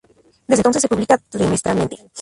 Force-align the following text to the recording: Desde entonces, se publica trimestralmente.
Desde 0.47 0.61
entonces, 0.61 0.81
se 0.81 0.87
publica 0.87 1.19
trimestralmente. 1.19 1.97